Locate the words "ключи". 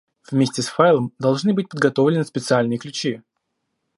2.79-3.21